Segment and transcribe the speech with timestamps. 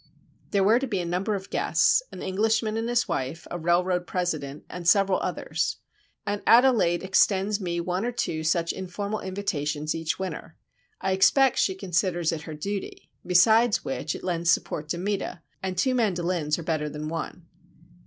[0.49, 4.07] There were to be a number of guests: an Englishman and his wife, a railroad
[4.07, 5.77] president, and several others.
[6.25, 10.57] Aunt Adelaide extends me one or two such informal invitations each winter.
[11.01, 15.93] I expect she considers it her duty,—besides which it lends support to Meta, and two
[15.93, 17.45] mandolins are better than one.